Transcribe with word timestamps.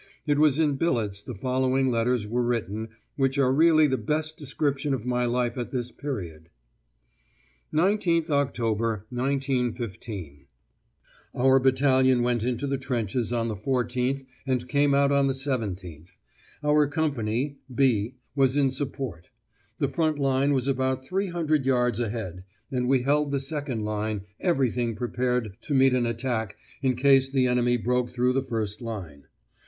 It 0.25 0.39
was 0.39 0.57
in 0.57 0.77
billets 0.77 1.21
the 1.21 1.35
following 1.35 1.91
letters 1.91 2.25
were 2.25 2.41
written, 2.41 2.89
which 3.17 3.37
are 3.37 3.53
really 3.53 3.85
the 3.85 3.99
best 3.99 4.35
description 4.35 4.95
of 4.95 5.05
my 5.05 5.25
life 5.25 5.59
at 5.59 5.69
this 5.69 5.91
period. 5.91 6.49
"19th 7.71 8.31
October, 8.31 9.05
1915. 9.11 10.47
Our 11.35 11.59
battalion 11.59 12.23
went 12.23 12.43
into 12.43 12.65
the 12.65 12.79
trenches 12.79 13.31
on 13.31 13.47
the 13.47 13.55
14th 13.55 14.25
and 14.47 14.67
came 14.67 14.95
out 14.95 15.11
on 15.11 15.27
the 15.27 15.35
17th. 15.35 16.13
Our 16.63 16.87
company, 16.87 17.57
'B,' 17.71 18.15
was 18.35 18.57
in 18.57 18.71
support. 18.71 19.29
The 19.77 19.87
front 19.87 20.17
line 20.17 20.51
was 20.53 20.67
about 20.67 21.05
300 21.05 21.63
yards 21.67 21.99
ahead, 21.99 22.43
and 22.71 22.87
we 22.89 23.03
held 23.03 23.29
the 23.29 23.39
second 23.39 23.85
line, 23.85 24.21
everything 24.39 24.95
prepared 24.95 25.57
to 25.61 25.75
meet 25.75 25.93
an 25.93 26.07
attack 26.07 26.55
in 26.81 26.95
case 26.95 27.29
the 27.29 27.45
enemy 27.45 27.77
broke 27.77 28.09
through 28.09 28.33
the 28.33 28.41
first 28.41 28.81
line. 28.81 29.27